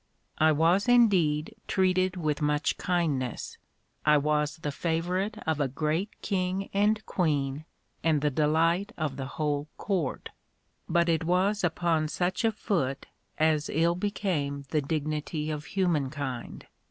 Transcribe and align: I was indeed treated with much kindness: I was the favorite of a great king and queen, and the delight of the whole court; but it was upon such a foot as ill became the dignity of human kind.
I 0.39 0.51
was 0.51 0.87
indeed 0.87 1.53
treated 1.67 2.17
with 2.17 2.41
much 2.41 2.79
kindness: 2.79 3.59
I 4.03 4.17
was 4.17 4.57
the 4.57 4.71
favorite 4.71 5.37
of 5.45 5.59
a 5.59 5.67
great 5.67 6.09
king 6.23 6.71
and 6.73 7.05
queen, 7.05 7.65
and 8.03 8.19
the 8.21 8.31
delight 8.31 8.93
of 8.97 9.15
the 9.15 9.27
whole 9.37 9.67
court; 9.77 10.29
but 10.89 11.07
it 11.07 11.23
was 11.23 11.63
upon 11.63 12.07
such 12.07 12.43
a 12.43 12.51
foot 12.51 13.05
as 13.37 13.69
ill 13.71 13.93
became 13.93 14.65
the 14.69 14.81
dignity 14.81 15.51
of 15.51 15.65
human 15.65 16.09
kind. 16.09 16.65